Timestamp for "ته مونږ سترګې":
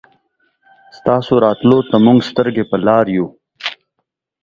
1.89-2.63